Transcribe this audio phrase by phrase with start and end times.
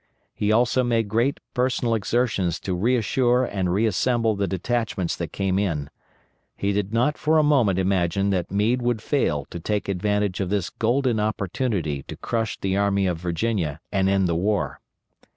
[0.33, 5.91] He also made great personal exertions to reassure and reassemble the detachments that came in.
[6.57, 10.49] He did not for a moment imagine that Meade would fail to take advantage of
[10.49, 14.79] this golden opportunity to crush the Army of Virginia and end the war.